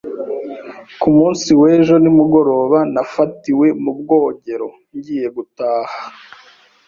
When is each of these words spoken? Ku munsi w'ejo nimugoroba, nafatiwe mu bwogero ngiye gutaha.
Ku 1.01 1.07
munsi 1.17 1.49
w'ejo 1.61 1.95
nimugoroba, 2.03 2.79
nafatiwe 2.93 3.67
mu 3.83 3.91
bwogero 3.99 4.67
ngiye 4.95 5.27
gutaha. 5.35 5.97